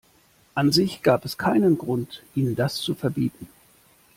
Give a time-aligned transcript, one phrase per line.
[0.55, 3.47] An sich gab es keinen Grund, ihnen das zu verbieten.